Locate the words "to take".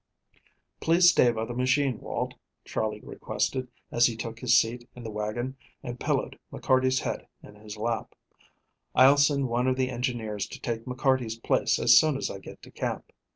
10.47-10.85